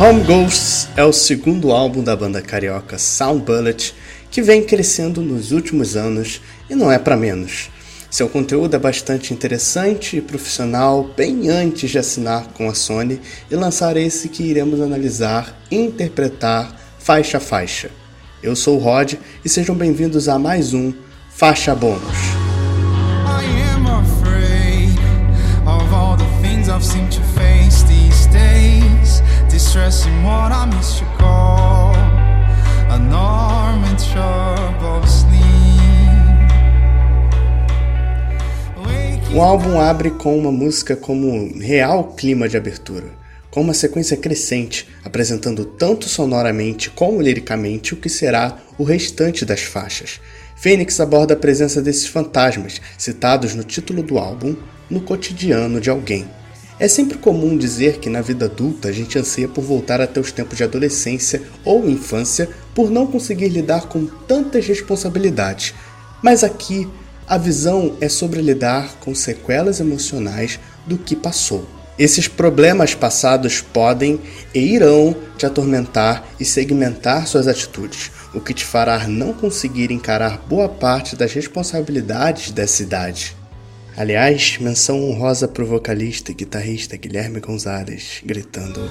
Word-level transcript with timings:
Home 0.00 0.24
Ghosts 0.24 0.88
é 0.96 1.04
o 1.04 1.12
segundo 1.12 1.70
álbum 1.70 2.02
da 2.02 2.16
banda 2.16 2.42
carioca 2.42 2.98
Sound 2.98 3.44
Bullet, 3.44 3.94
que 4.28 4.42
vem 4.42 4.64
crescendo 4.64 5.22
nos 5.22 5.52
últimos 5.52 5.94
anos 5.94 6.40
e 6.68 6.74
não 6.74 6.90
é 6.90 6.98
para 6.98 7.16
menos. 7.16 7.70
Seu 8.10 8.28
conteúdo 8.28 8.74
é 8.74 8.78
bastante 8.78 9.32
interessante 9.32 10.16
e 10.16 10.20
profissional, 10.20 11.08
bem 11.16 11.48
antes 11.48 11.92
de 11.92 11.98
assinar 11.98 12.48
com 12.54 12.68
a 12.68 12.74
Sony 12.74 13.20
e 13.48 13.54
lançar 13.54 13.96
esse 13.96 14.28
que 14.28 14.42
iremos 14.42 14.80
analisar 14.80 15.56
e 15.70 15.76
interpretar 15.76 16.76
faixa 16.98 17.36
a 17.36 17.40
faixa. 17.40 17.88
Eu 18.42 18.56
sou 18.56 18.76
o 18.76 18.80
Rod 18.80 19.14
e 19.44 19.48
sejam 19.48 19.76
bem-vindos 19.76 20.28
a 20.28 20.40
mais 20.40 20.74
um 20.74 20.92
Faixa 21.30 21.72
Bônus. 21.72 22.34
Stressing 29.74 30.22
what 30.22 30.52
I 30.52 30.70
your 31.00 31.10
call. 31.18 31.92
An 32.90 33.12
arm 33.12 33.82
in 33.84 33.96
trouble 33.96 35.04
sleep. 35.04 35.34
O 39.34 39.40
álbum 39.40 39.80
abre 39.80 40.12
com 40.12 40.38
uma 40.38 40.52
música 40.52 40.94
como 40.94 41.58
real 41.58 42.14
clima 42.16 42.48
de 42.48 42.56
abertura, 42.56 43.06
com 43.50 43.62
uma 43.62 43.74
sequência 43.74 44.16
crescente, 44.16 44.88
apresentando 45.04 45.64
tanto 45.64 46.08
sonoramente 46.08 46.88
como 46.88 47.20
liricamente 47.20 47.94
o 47.94 47.96
que 47.96 48.08
será 48.08 48.56
o 48.78 48.84
restante 48.84 49.44
das 49.44 49.62
faixas. 49.62 50.20
Phoenix 50.54 51.00
aborda 51.00 51.34
a 51.34 51.36
presença 51.36 51.82
desses 51.82 52.06
fantasmas, 52.06 52.80
citados 52.96 53.56
no 53.56 53.64
título 53.64 54.04
do 54.04 54.20
álbum, 54.20 54.54
no 54.88 55.00
cotidiano 55.00 55.80
de 55.80 55.90
alguém. 55.90 56.28
É 56.78 56.88
sempre 56.88 57.18
comum 57.18 57.56
dizer 57.56 57.98
que 57.98 58.10
na 58.10 58.20
vida 58.20 58.46
adulta 58.46 58.88
a 58.88 58.92
gente 58.92 59.16
anseia 59.16 59.46
por 59.46 59.62
voltar 59.62 60.00
até 60.00 60.18
os 60.18 60.32
tempos 60.32 60.56
de 60.56 60.64
adolescência 60.64 61.42
ou 61.64 61.88
infância 61.88 62.48
por 62.74 62.90
não 62.90 63.06
conseguir 63.06 63.48
lidar 63.48 63.86
com 63.86 64.06
tantas 64.06 64.66
responsabilidades. 64.66 65.72
Mas 66.20 66.42
aqui 66.42 66.88
a 67.28 67.38
visão 67.38 67.96
é 68.00 68.08
sobre 68.08 68.42
lidar 68.42 68.96
com 68.96 69.14
sequelas 69.14 69.78
emocionais 69.78 70.58
do 70.84 70.98
que 70.98 71.14
passou. 71.14 71.64
Esses 71.96 72.26
problemas 72.26 72.92
passados 72.92 73.60
podem 73.60 74.20
e 74.52 74.58
irão 74.58 75.14
te 75.38 75.46
atormentar 75.46 76.26
e 76.40 76.44
segmentar 76.44 77.28
suas 77.28 77.46
atitudes, 77.46 78.10
o 78.34 78.40
que 78.40 78.52
te 78.52 78.64
fará 78.64 79.06
não 79.06 79.32
conseguir 79.32 79.92
encarar 79.92 80.38
boa 80.48 80.68
parte 80.68 81.14
das 81.14 81.32
responsabilidades 81.32 82.50
dessa 82.50 82.82
idade. 82.82 83.36
Aliás, 83.96 84.58
menção 84.58 85.02
honrosa 85.08 85.46
pro 85.46 85.64
vocalista 85.64 86.32
e 86.32 86.34
guitarrista 86.34 86.96
Guilherme 86.96 87.38
Gonzalez, 87.38 88.20
gritando! 88.24 88.90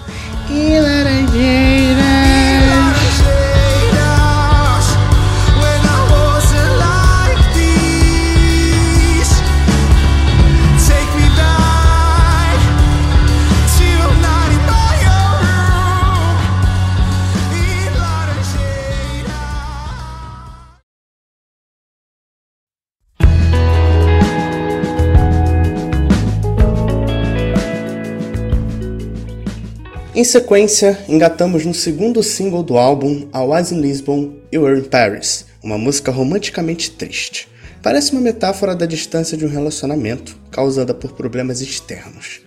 Em 30.15 30.23
sequência, 30.23 31.03
engatamos 31.09 31.65
no 31.65 31.73
segundo 31.73 32.21
single 32.21 32.61
do 32.61 32.77
álbum 32.77 33.27
I 33.33 33.39
Was 33.47 33.71
in 33.71 33.81
Lisbon, 33.81 34.35
You 34.51 34.61
Were 34.61 34.79
in 34.79 34.83
Paris, 34.83 35.47
uma 35.63 35.75
música 35.75 36.11
romanticamente 36.11 36.91
triste. 36.91 37.47
Parece 37.81 38.11
uma 38.11 38.21
metáfora 38.21 38.75
da 38.75 38.85
distância 38.85 39.35
de 39.35 39.43
um 39.43 39.49
relacionamento 39.49 40.37
causada 40.51 40.93
por 40.93 41.13
problemas 41.13 41.61
externos. 41.61 42.41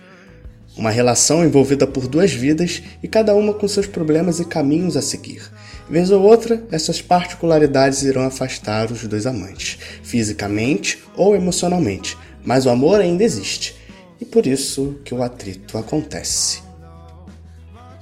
Uma 0.77 0.91
relação 0.91 1.43
envolvida 1.43 1.85
por 1.85 2.07
duas 2.07 2.31
vidas 2.31 2.81
e 3.03 3.07
cada 3.07 3.35
uma 3.35 3.53
com 3.53 3.67
seus 3.67 3.85
problemas 3.85 4.39
e 4.39 4.45
caminhos 4.45 4.95
a 4.95 5.01
seguir. 5.01 5.41
Vez 5.89 6.09
ou 6.09 6.21
outra, 6.21 6.63
essas 6.71 7.01
particularidades 7.01 8.01
irão 8.03 8.21
afastar 8.21 8.89
os 8.89 9.03
dois 9.03 9.25
amantes, 9.25 9.77
fisicamente 10.03 11.03
ou 11.17 11.35
emocionalmente, 11.35 12.17
mas 12.45 12.65
o 12.65 12.69
amor 12.69 13.01
ainda 13.01 13.25
existe, 13.25 13.75
e 14.21 14.23
por 14.23 14.47
isso 14.47 14.95
que 15.03 15.13
o 15.13 15.21
atrito 15.21 15.77
acontece. 15.77 16.66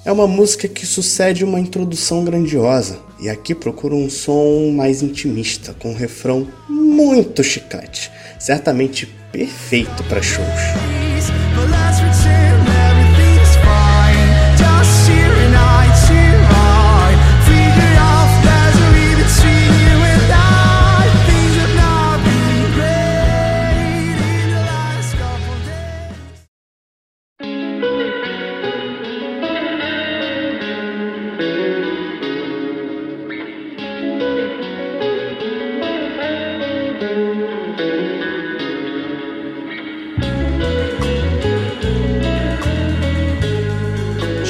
É 0.06 0.12
uma 0.12 0.28
música 0.28 0.68
que 0.68 0.86
sucede 0.86 1.44
uma 1.44 1.60
introdução 1.60 2.24
grandiosa, 2.24 3.00
e 3.20 3.28
aqui 3.28 3.56
procuro 3.56 3.96
um 3.96 4.08
som 4.08 4.72
mais 4.72 5.02
intimista, 5.02 5.74
com 5.74 5.90
um 5.90 5.96
refrão 5.96 6.48
muito 6.70 7.44
chiclete, 7.44 8.12
certamente 8.38 9.08
perfeito 9.32 10.04
para 10.04 10.22
shows. 10.22 10.85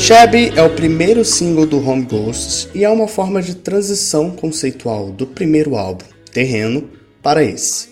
Shabby 0.05 0.51
é 0.55 0.61
o 0.61 0.69
primeiro 0.69 1.25
single 1.25 1.65
do 1.65 1.79
Home 1.83 2.05
Ghosts 2.05 2.69
e 2.75 2.83
é 2.83 2.89
uma 2.91 3.07
forma 3.07 3.41
de 3.41 3.55
transição 3.55 4.29
conceitual 4.29 5.09
do 5.09 5.25
primeiro 5.25 5.75
álbum, 5.75 6.05
Terreno, 6.31 6.87
para 7.23 7.43
esse. 7.43 7.89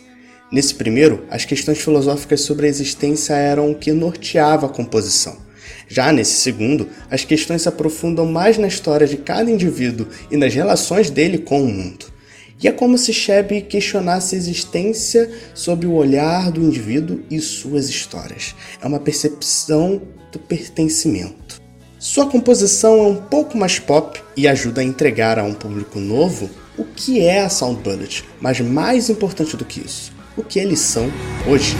Nesse 0.51 0.75
primeiro, 0.75 1.25
as 1.27 1.43
questões 1.43 1.81
filosóficas 1.81 2.41
sobre 2.41 2.67
a 2.67 2.69
existência 2.69 3.33
eram 3.33 3.71
o 3.71 3.75
que 3.75 3.91
norteava 3.91 4.67
a 4.67 4.69
composição. 4.69 5.35
Já 5.87 6.11
nesse 6.11 6.35
segundo, 6.35 6.87
as 7.09 7.25
questões 7.25 7.63
se 7.63 7.69
aprofundam 7.69 8.27
mais 8.27 8.59
na 8.59 8.67
história 8.67 9.07
de 9.07 9.17
cada 9.17 9.49
indivíduo 9.49 10.05
e 10.29 10.37
nas 10.37 10.53
relações 10.53 11.09
dele 11.09 11.39
com 11.39 11.63
o 11.63 11.67
mundo. 11.67 12.13
E 12.61 12.67
é 12.67 12.71
como 12.71 12.95
se 12.95 13.11
Shabby 13.11 13.63
questionasse 13.63 14.35
a 14.35 14.37
existência 14.37 15.31
sob 15.55 15.87
o 15.87 15.93
olhar 15.93 16.51
do 16.51 16.61
indivíduo 16.61 17.23
e 17.31 17.39
suas 17.39 17.89
histórias. 17.89 18.53
É 18.79 18.85
uma 18.85 18.99
percepção 18.99 19.99
do 20.31 20.37
pertencimento. 20.37 21.42
Sua 22.03 22.25
composição 22.25 22.97
é 22.97 23.07
um 23.07 23.15
pouco 23.15 23.57
mais 23.57 23.79
pop 23.79 24.21
e 24.35 24.45
ajuda 24.45 24.81
a 24.81 24.83
entregar 24.83 25.39
a 25.39 25.43
um 25.45 25.53
público 25.53 26.01
novo 26.01 26.49
o 26.77 26.83
que 26.83 27.21
é 27.21 27.39
a 27.39 27.49
Sound 27.49 27.81
Bullet, 27.81 28.25
mas 28.41 28.59
mais 28.59 29.09
importante 29.09 29.55
do 29.55 29.63
que 29.63 29.79
isso, 29.79 30.11
o 30.35 30.43
que 30.43 30.59
eles 30.59 30.79
são 30.79 31.09
hoje. 31.47 31.77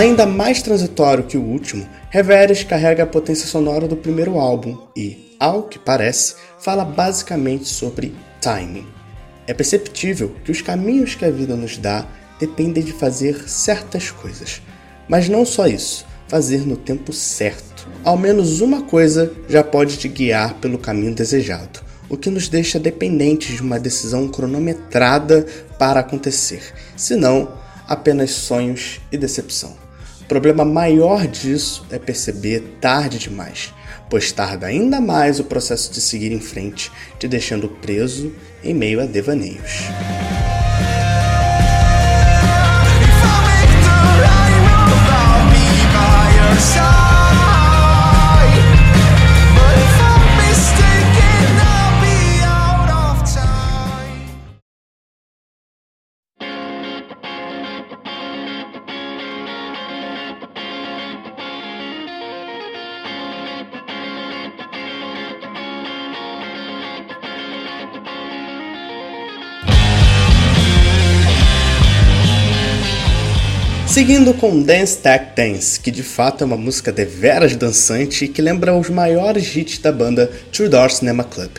Ainda 0.00 0.24
mais 0.24 0.62
transitório 0.62 1.24
que 1.24 1.36
o 1.36 1.42
último, 1.42 1.86
Reveres 2.08 2.64
carrega 2.64 3.02
a 3.02 3.06
potência 3.06 3.46
sonora 3.46 3.86
do 3.86 3.94
primeiro 3.94 4.38
álbum 4.38 4.78
e, 4.96 5.36
ao 5.38 5.64
que 5.64 5.78
parece, 5.78 6.36
fala 6.58 6.86
basicamente 6.86 7.68
sobre 7.68 8.14
timing. 8.40 8.86
É 9.46 9.52
perceptível 9.52 10.34
que 10.42 10.50
os 10.50 10.62
caminhos 10.62 11.14
que 11.14 11.26
a 11.26 11.30
vida 11.30 11.54
nos 11.54 11.76
dá 11.76 12.06
dependem 12.40 12.82
de 12.82 12.94
fazer 12.94 13.46
certas 13.46 14.10
coisas. 14.10 14.62
Mas 15.06 15.28
não 15.28 15.44
só 15.44 15.66
isso, 15.66 16.06
fazer 16.28 16.66
no 16.66 16.78
tempo 16.78 17.12
certo. 17.12 17.86
Ao 18.02 18.16
menos 18.16 18.62
uma 18.62 18.80
coisa 18.80 19.30
já 19.50 19.62
pode 19.62 19.98
te 19.98 20.08
guiar 20.08 20.54
pelo 20.54 20.78
caminho 20.78 21.14
desejado, 21.14 21.80
o 22.08 22.16
que 22.16 22.30
nos 22.30 22.48
deixa 22.48 22.80
dependentes 22.80 23.56
de 23.56 23.60
uma 23.60 23.78
decisão 23.78 24.28
cronometrada 24.28 25.44
para 25.78 26.00
acontecer, 26.00 26.72
senão 26.96 27.52
apenas 27.86 28.30
sonhos 28.30 28.98
e 29.12 29.18
decepção. 29.18 29.79
O 30.30 30.32
problema 30.32 30.64
maior 30.64 31.26
disso 31.26 31.84
é 31.90 31.98
perceber 31.98 32.60
tarde 32.80 33.18
demais, 33.18 33.74
pois 34.08 34.30
tarda 34.30 34.66
ainda 34.66 35.00
mais 35.00 35.40
o 35.40 35.44
processo 35.44 35.92
de 35.92 36.00
seguir 36.00 36.30
em 36.30 36.38
frente, 36.38 36.88
te 37.18 37.26
deixando 37.26 37.68
preso 37.68 38.32
em 38.62 38.72
meio 38.72 39.00
a 39.00 39.06
devaneios. 39.06 39.88
Seguindo 73.90 74.32
com 74.32 74.62
Dance 74.62 74.98
Tech 74.98 75.34
Dance, 75.34 75.80
que 75.80 75.90
de 75.90 76.04
fato 76.04 76.44
é 76.44 76.46
uma 76.46 76.56
música 76.56 76.92
deveras 76.92 77.56
dançante 77.56 78.24
e 78.24 78.28
que 78.28 78.40
lembra 78.40 78.72
os 78.72 78.88
maiores 78.88 79.56
hits 79.56 79.78
da 79.78 79.90
banda 79.90 80.30
Two 80.52 80.68
Door 80.68 80.92
Cinema 80.92 81.24
Club. 81.24 81.50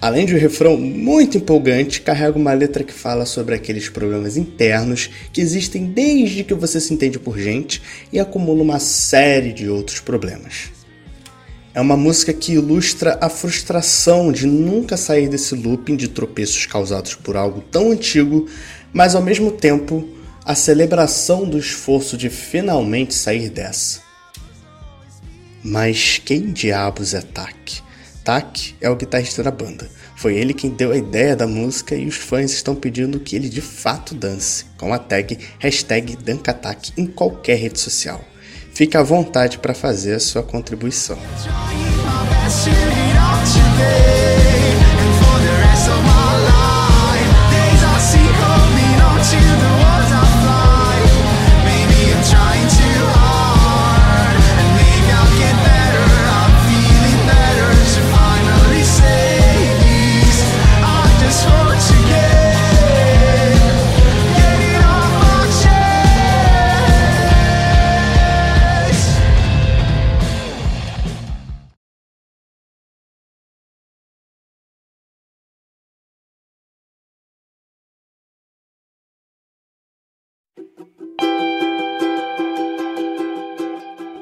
Além 0.00 0.26
de 0.26 0.34
um 0.34 0.38
refrão 0.38 0.76
muito 0.76 1.38
empolgante, 1.38 2.00
carrega 2.00 2.36
uma 2.36 2.52
letra 2.52 2.82
que 2.82 2.92
fala 2.92 3.24
sobre 3.24 3.54
aqueles 3.54 3.88
problemas 3.88 4.36
internos 4.36 5.08
que 5.32 5.40
existem 5.40 5.84
desde 5.86 6.42
que 6.42 6.52
você 6.52 6.80
se 6.80 6.92
entende 6.92 7.16
por 7.16 7.38
gente 7.38 7.80
e 8.12 8.18
acumula 8.18 8.64
uma 8.64 8.80
série 8.80 9.52
de 9.52 9.68
outros 9.68 10.00
problemas. 10.00 10.72
É 11.72 11.80
uma 11.80 11.96
música 11.96 12.32
que 12.32 12.54
ilustra 12.54 13.18
a 13.20 13.28
frustração 13.28 14.32
de 14.32 14.48
nunca 14.48 14.96
sair 14.96 15.28
desse 15.28 15.54
looping 15.54 15.94
de 15.94 16.08
tropeços 16.08 16.66
causados 16.66 17.14
por 17.14 17.36
algo 17.36 17.60
tão 17.70 17.92
antigo, 17.92 18.48
mas 18.92 19.14
ao 19.14 19.22
mesmo 19.22 19.52
tempo 19.52 20.15
a 20.46 20.54
celebração 20.54 21.44
do 21.44 21.58
esforço 21.58 22.16
de 22.16 22.30
finalmente 22.30 23.12
sair 23.12 23.50
dessa. 23.50 24.00
Mas 25.62 26.22
quem 26.24 26.52
diabos 26.52 27.14
é 27.14 27.20
Tak? 27.20 27.82
Tak 28.22 28.76
é 28.80 28.88
o 28.88 28.94
guitarrista 28.94 29.42
da 29.42 29.50
banda. 29.50 29.90
Foi 30.14 30.36
ele 30.36 30.54
quem 30.54 30.70
deu 30.70 30.92
a 30.92 30.96
ideia 30.96 31.34
da 31.34 31.48
música 31.48 31.96
e 31.96 32.06
os 32.06 32.14
fãs 32.14 32.52
estão 32.52 32.76
pedindo 32.76 33.18
que 33.18 33.34
ele 33.34 33.48
de 33.48 33.60
fato 33.60 34.14
dance, 34.14 34.64
com 34.78 34.94
a 34.94 34.98
tag 34.98 35.36
hashtag 35.58 36.16
Dankatak 36.16 36.92
em 36.96 37.06
qualquer 37.06 37.56
rede 37.56 37.80
social. 37.80 38.24
Fique 38.72 38.96
à 38.96 39.02
vontade 39.02 39.58
para 39.58 39.74
fazer 39.74 40.14
a 40.14 40.20
sua 40.20 40.44
contribuição. 40.44 41.18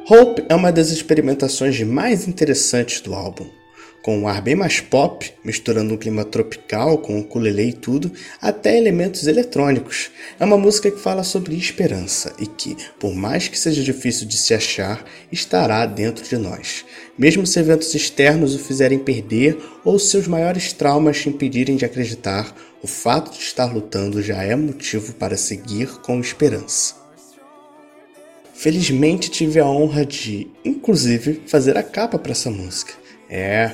Hope 0.06 0.45
é 0.51 0.55
uma 0.55 0.71
das 0.71 0.91
experimentações 0.91 1.81
mais 1.81 2.29
interessantes 2.29 3.01
do 3.01 3.15
álbum. 3.15 3.47
Com 4.03 4.19
um 4.19 4.29
ar 4.29 4.43
bem 4.43 4.55
mais 4.55 4.79
pop, 4.79 5.33
misturando 5.43 5.95
um 5.95 5.97
clima 5.97 6.27
tropical 6.27 6.99
com 6.99 7.17
o 7.17 7.21
ukulele 7.21 7.71
e 7.71 7.73
tudo, 7.73 8.12
até 8.39 8.77
elementos 8.77 9.27
eletrônicos. 9.27 10.11
É 10.39 10.45
uma 10.45 10.59
música 10.59 10.91
que 10.91 11.01
fala 11.01 11.25
sobre 11.25 11.56
esperança 11.56 12.35
e 12.39 12.47
que, 12.47 12.77
por 13.01 13.15
mais 13.15 13.49
que 13.49 13.59
seja 13.59 13.83
difícil 13.83 14.29
de 14.29 14.37
se 14.37 14.53
achar, 14.53 15.03
estará 15.33 15.87
dentro 15.87 16.23
de 16.23 16.37
nós. 16.37 16.85
Mesmo 17.17 17.47
se 17.47 17.59
eventos 17.59 17.95
externos 17.95 18.55
o 18.55 18.59
fizerem 18.59 18.99
perder 18.99 19.56
ou 19.83 19.99
seus 19.99 20.29
maiores 20.29 20.71
traumas 20.75 21.23
te 21.23 21.31
impedirem 21.31 21.77
de 21.77 21.87
acreditar, 21.87 22.55
o 22.83 22.87
fato 22.87 23.33
de 23.33 23.39
estar 23.39 23.73
lutando 23.73 24.21
já 24.21 24.43
é 24.43 24.55
motivo 24.55 25.15
para 25.15 25.39
seguir 25.39 25.89
com 26.03 26.21
esperança. 26.21 27.04
Felizmente 28.64 29.31
tive 29.31 29.61
a 29.61 29.66
honra 29.66 30.06
de, 30.06 30.49
inclusive, 30.64 31.43
fazer 31.46 31.76
a 31.76 31.82
capa 31.82 32.19
para 32.19 32.32
essa 32.32 32.50
música. 32.50 32.94
É, 33.28 33.72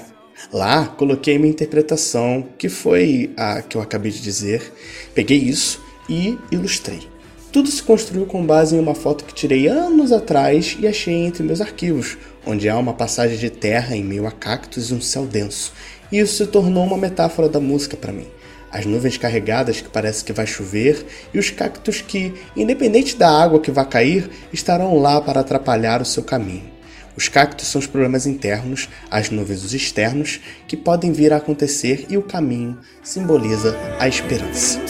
lá 0.52 0.84
coloquei 0.84 1.38
minha 1.38 1.52
interpretação, 1.52 2.44
que 2.58 2.68
foi 2.68 3.32
a 3.36 3.62
que 3.62 3.76
eu 3.76 3.80
acabei 3.80 4.10
de 4.10 4.20
dizer. 4.20 4.72
Peguei 5.14 5.38
isso 5.38 5.80
e 6.08 6.36
ilustrei. 6.50 7.06
Tudo 7.52 7.70
se 7.70 7.80
construiu 7.80 8.26
com 8.26 8.44
base 8.44 8.74
em 8.74 8.80
uma 8.80 8.96
foto 8.96 9.24
que 9.24 9.32
tirei 9.32 9.68
anos 9.68 10.10
atrás 10.10 10.76
e 10.80 10.88
achei 10.88 11.14
entre 11.14 11.44
meus 11.44 11.60
arquivos, 11.60 12.18
onde 12.44 12.68
há 12.68 12.76
uma 12.76 12.92
passagem 12.92 13.38
de 13.38 13.48
terra 13.48 13.94
em 13.94 14.02
meio 14.02 14.26
a 14.26 14.32
cactos 14.32 14.90
e 14.90 14.94
um 14.94 15.00
céu 15.00 15.24
denso. 15.24 15.72
Isso 16.10 16.34
se 16.34 16.50
tornou 16.50 16.84
uma 16.84 16.98
metáfora 16.98 17.48
da 17.48 17.60
música 17.60 17.96
para 17.96 18.12
mim 18.12 18.26
as 18.70 18.86
nuvens 18.86 19.16
carregadas 19.16 19.80
que 19.80 19.88
parece 19.88 20.24
que 20.24 20.32
vai 20.32 20.46
chover 20.46 21.04
e 21.34 21.38
os 21.38 21.50
cactos 21.50 22.00
que, 22.00 22.34
independente 22.56 23.16
da 23.16 23.30
água 23.30 23.60
que 23.60 23.70
vai 23.70 23.86
cair, 23.86 24.30
estarão 24.52 24.98
lá 24.98 25.20
para 25.20 25.40
atrapalhar 25.40 26.00
o 26.00 26.04
seu 26.04 26.22
caminho. 26.22 26.70
Os 27.16 27.28
cactos 27.28 27.66
são 27.66 27.80
os 27.80 27.86
problemas 27.86 28.26
internos, 28.26 28.88
as 29.10 29.30
nuvens 29.30 29.64
os 29.64 29.74
externos, 29.74 30.40
que 30.66 30.76
podem 30.76 31.12
vir 31.12 31.32
a 31.32 31.36
acontecer 31.36 32.06
e 32.08 32.16
o 32.16 32.22
caminho 32.22 32.78
simboliza 33.02 33.76
a 33.98 34.08
esperança. 34.08 34.80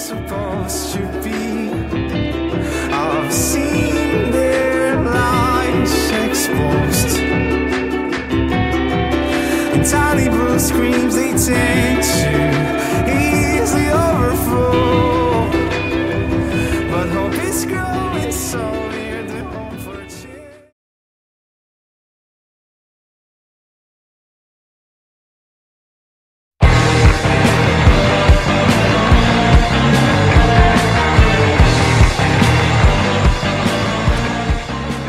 Tiny 9.83 10.29
screams 10.59 11.15
they 11.15 11.33
take 11.33 12.03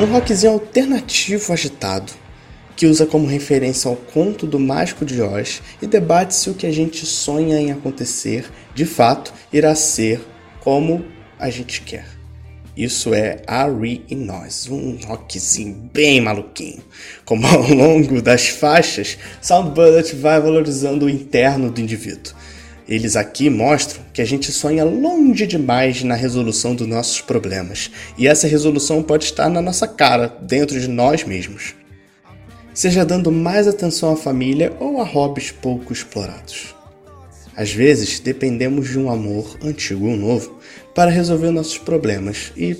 to 0.02 0.08
um 0.08 0.14
rockzinho 0.14 0.54
alternativo 0.54 1.54
agitado, 1.54 2.14
que 2.76 2.86
usa 2.86 3.06
como 3.06 3.28
referência 3.28 3.90
ao 3.90 3.96
conto 3.96 4.48
do 4.48 4.60
Mágico 4.60 5.06
de 5.06 5.22
Oz 5.22 5.62
e 5.82 5.88
debate 5.88 6.34
se 6.36 6.50
o 6.50 6.54
que 6.54 6.66
a 6.66 6.72
gente 6.72 7.06
sonha 7.06 7.60
em 7.60 7.72
acontecer, 7.72 8.46
de 8.74 8.86
fato, 8.86 9.34
irá 9.52 9.76
ser 9.76 10.22
como 10.60 11.06
a 11.40 11.50
gente 11.50 11.82
quer. 11.82 12.06
Isso 12.76 13.14
é 13.14 13.42
Ari 13.46 14.06
e 14.10 14.16
Nós, 14.16 14.68
um 14.70 14.98
rockzinho 15.06 15.90
bem 15.94 16.22
maluquinho. 16.22 16.82
Como 17.26 17.46
ao 17.46 17.62
longo 17.62 18.22
das 18.22 18.48
faixas, 18.48 19.18
Sound 19.42 19.72
Bullet 19.72 20.16
vai 20.16 20.40
valorizando 20.40 21.06
o 21.06 21.10
interno 21.10 21.70
do 21.70 21.82
indivíduo 21.82 22.34
eles 22.92 23.16
aqui 23.16 23.50
mostram 23.50 24.04
que 24.14 24.22
a 24.22 24.26
gente 24.26 24.52
sonha 24.52 24.84
longe 24.84 25.48
demais 25.48 26.04
na 26.04 26.14
resolução 26.14 26.76
dos 26.76 26.86
nossos 26.86 27.22
problemas, 27.22 27.90
e 28.18 28.28
essa 28.28 28.48
resolução 28.48 29.02
pode 29.02 29.24
estar 29.24 29.50
na 29.50 29.62
nossa 29.62 29.88
cara, 29.88 30.28
dentro 30.42 30.78
de 30.78 30.90
nós 30.90 31.24
mesmos. 31.24 31.74
Seja 32.74 33.06
dando 33.06 33.32
mais 33.32 33.68
atenção 33.68 34.14
à 34.14 34.16
família 34.16 34.74
ou 34.80 35.02
a 35.02 35.04
hobbies 35.04 35.52
pouco 35.52 35.92
explorados. 35.92 36.74
Às 37.56 37.72
vezes 37.72 38.20
dependemos 38.20 38.90
de 38.90 38.98
um 38.98 39.12
amor, 39.12 39.58
antigo 39.62 40.08
ou 40.08 40.16
novo, 40.16 40.58
para 40.96 41.12
resolver 41.12 41.52
nossos 41.52 41.78
problemas, 41.78 42.52
e 42.56 42.78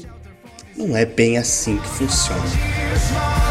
não 0.78 0.96
é 0.96 1.06
bem 1.06 1.38
assim 1.38 1.78
que 1.78 1.88
funciona. 1.90 3.51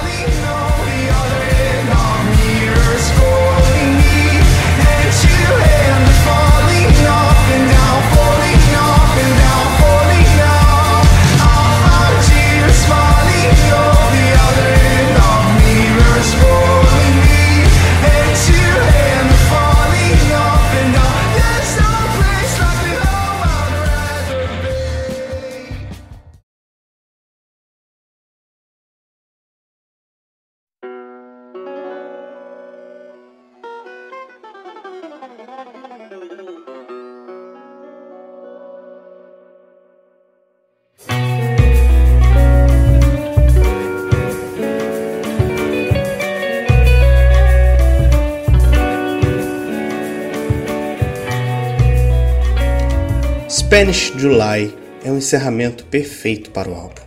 Spanish 53.71 54.13
July 54.17 54.77
é 55.05 55.13
um 55.13 55.19
encerramento 55.19 55.85
perfeito 55.85 56.51
para 56.51 56.69
o 56.69 56.75
álbum. 56.75 57.03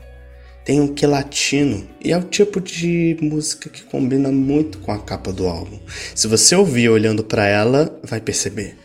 Tem 0.63 0.79
um 0.79 0.87
que 0.87 1.05
latino 1.05 1.85
e 2.01 2.13
é 2.13 2.17
o 2.17 2.23
tipo 2.23 2.61
de 2.61 3.17
música 3.19 3.69
que 3.69 3.83
combina 3.83 4.31
muito 4.31 4.77
com 4.77 4.93
a 4.93 4.97
capa 4.97 5.33
do 5.33 5.45
álbum. 5.45 5.77
Se 6.15 6.25
você 6.25 6.55
ouvir 6.55 6.87
olhando 6.87 7.21
para 7.21 7.45
ela, 7.45 7.99
vai 8.01 8.21
perceber. 8.21 8.77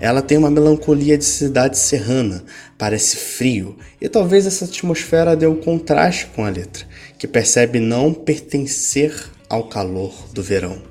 Ela 0.00 0.20
tem 0.20 0.36
uma 0.36 0.50
melancolia 0.50 1.16
de 1.16 1.24
cidade 1.24 1.78
serrana, 1.78 2.42
parece 2.76 3.16
frio, 3.16 3.78
e 4.00 4.08
talvez 4.08 4.44
essa 4.44 4.64
atmosfera 4.64 5.36
dê 5.36 5.46
um 5.46 5.60
contraste 5.60 6.26
com 6.34 6.44
a 6.44 6.50
letra, 6.50 6.84
que 7.16 7.28
percebe 7.28 7.78
não 7.78 8.12
pertencer 8.12 9.14
ao 9.48 9.68
calor 9.68 10.12
do 10.32 10.42
verão, 10.42 10.82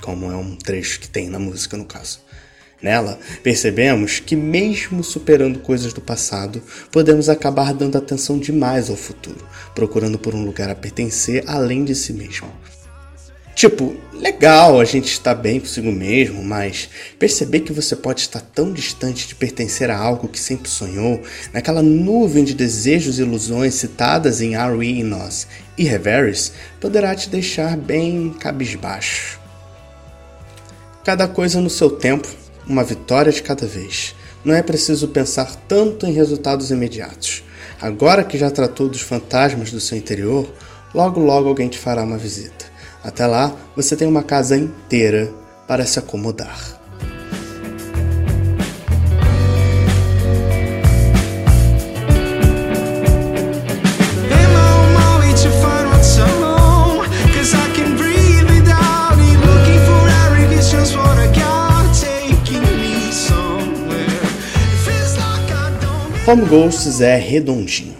como 0.00 0.30
é 0.30 0.36
um 0.36 0.54
trecho 0.54 1.00
que 1.00 1.08
tem 1.08 1.28
na 1.28 1.40
música 1.40 1.76
no 1.76 1.86
caso. 1.86 2.20
Nela, 2.82 3.18
percebemos 3.44 4.18
que, 4.18 4.34
mesmo 4.34 5.04
superando 5.04 5.60
coisas 5.60 5.92
do 5.92 6.00
passado, 6.00 6.60
podemos 6.90 7.28
acabar 7.28 7.72
dando 7.72 7.96
atenção 7.96 8.38
demais 8.38 8.90
ao 8.90 8.96
futuro, 8.96 9.46
procurando 9.72 10.18
por 10.18 10.34
um 10.34 10.44
lugar 10.44 10.68
a 10.68 10.74
pertencer 10.74 11.44
além 11.46 11.84
de 11.84 11.94
si 11.94 12.12
mesmo. 12.12 12.50
Tipo, 13.54 13.94
legal 14.12 14.80
a 14.80 14.84
gente 14.84 15.12
estar 15.12 15.34
bem 15.34 15.60
consigo 15.60 15.92
mesmo, 15.92 16.42
mas 16.42 16.88
perceber 17.18 17.60
que 17.60 17.72
você 17.72 17.94
pode 17.94 18.22
estar 18.22 18.40
tão 18.40 18.72
distante 18.72 19.28
de 19.28 19.34
pertencer 19.34 19.90
a 19.90 19.96
algo 19.96 20.26
que 20.26 20.40
sempre 20.40 20.68
sonhou, 20.68 21.22
naquela 21.52 21.82
nuvem 21.82 22.42
de 22.42 22.54
desejos 22.54 23.18
e 23.18 23.22
ilusões 23.22 23.74
citadas 23.74 24.40
em 24.40 24.56
Are 24.56 24.74
We 24.74 24.86
in 24.86 25.12
e 25.78 25.84
Reveries, 25.84 26.52
poderá 26.80 27.14
te 27.14 27.28
deixar 27.28 27.76
bem 27.76 28.34
cabisbaixo. 28.40 29.38
Cada 31.04 31.28
coisa 31.28 31.60
no 31.60 31.70
seu 31.70 31.90
tempo, 31.90 32.41
uma 32.66 32.84
vitória 32.84 33.32
de 33.32 33.42
cada 33.42 33.66
vez. 33.66 34.14
Não 34.44 34.54
é 34.54 34.62
preciso 34.62 35.08
pensar 35.08 35.54
tanto 35.68 36.06
em 36.06 36.12
resultados 36.12 36.70
imediatos. 36.70 37.44
Agora 37.80 38.24
que 38.24 38.38
já 38.38 38.50
tratou 38.50 38.88
dos 38.88 39.00
fantasmas 39.00 39.70
do 39.70 39.80
seu 39.80 39.96
interior, 39.96 40.48
logo 40.94 41.20
logo 41.20 41.48
alguém 41.48 41.68
te 41.68 41.78
fará 41.78 42.02
uma 42.02 42.18
visita. 42.18 42.64
Até 43.02 43.26
lá, 43.26 43.54
você 43.74 43.96
tem 43.96 44.06
uma 44.06 44.22
casa 44.22 44.56
inteira 44.56 45.32
para 45.66 45.86
se 45.86 45.98
acomodar. 45.98 46.81
Home 66.32 66.46
Ghosts 66.46 67.02
é 67.02 67.18
redondinho. 67.18 67.94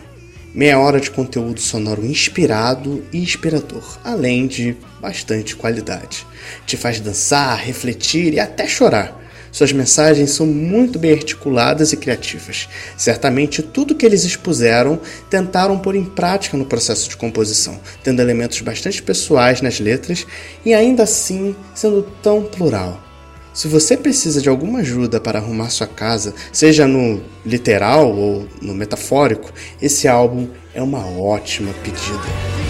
Meia 0.55 0.79
hora 0.79 0.99
de 0.99 1.11
conteúdo 1.11 1.61
sonoro 1.61 2.03
inspirado 2.03 3.05
e 3.12 3.19
inspirador, 3.19 3.99
além 4.03 4.47
de 4.47 4.75
bastante 5.03 5.55
qualidade. 5.55 6.27
Te 6.65 6.79
faz 6.79 6.99
dançar, 6.99 7.59
refletir 7.59 8.33
e 8.33 8.41
até 8.41 8.67
chorar. 8.67 9.21
Suas 9.53 9.71
mensagens 9.71 10.31
são 10.31 10.47
muito 10.47 10.99
bem 10.99 11.12
articuladas 11.12 11.93
e 11.93 11.97
criativas. 11.99 12.71
Certamente 12.97 13.61
tudo 13.61 13.95
que 13.95 14.07
eles 14.07 14.25
expuseram 14.25 14.99
tentaram 15.29 15.79
pôr 15.79 15.95
em 15.95 16.07
prática 16.07 16.57
no 16.57 16.65
processo 16.65 17.11
de 17.11 17.19
composição, 17.19 17.79
tendo 18.03 18.23
elementos 18.23 18.62
bastante 18.62 19.03
pessoais 19.03 19.61
nas 19.61 19.79
letras 19.79 20.27
e 20.65 20.73
ainda 20.73 21.03
assim 21.03 21.55
sendo 21.75 22.01
tão 22.23 22.45
plural. 22.45 23.12
Se 23.52 23.68
você 23.68 23.99
precisa 23.99 24.40
de 24.40 24.49
alguma 24.49 24.78
ajuda 24.78 25.21
para 25.21 25.38
arrumar 25.38 25.68
sua 25.68 25.87
casa, 25.87 26.35
seja 26.50 26.88
no 26.88 27.23
literal 27.44 28.11
ou 28.11 28.49
no 28.62 28.75
metafórico, 28.75 29.52
esse 29.80 30.09
álbum 30.09 30.49
é 30.75 30.82
uma 30.82 31.06
ótima 31.06 31.73
pedida. 31.82 32.62